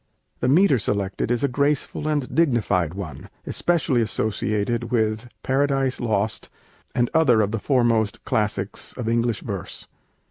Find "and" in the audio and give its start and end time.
2.07-2.33, 6.95-7.07